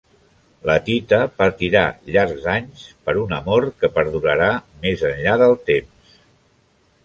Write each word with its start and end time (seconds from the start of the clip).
La 0.69 0.75
Tita 0.87 1.19
patirà 1.41 1.83
llargs 2.15 2.49
anys 2.55 2.87
per 3.09 3.15
un 3.27 3.37
amor 3.39 3.69
que 3.83 3.93
perdurarà 4.01 4.51
més 4.87 5.07
enllà 5.15 5.39
del 5.47 5.57
temps. 5.73 6.21